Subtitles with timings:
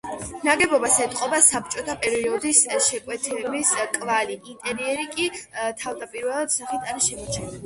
[0.45, 5.29] ნაგებობას ეტყობა საბჭოთა პერიოდის შეკვეთების კვალი, ინტერიერი კი,
[5.85, 7.57] თავდაპირველი სახით არის შემოჩენილი.